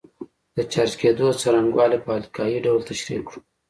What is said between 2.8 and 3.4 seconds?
تشریح کړو.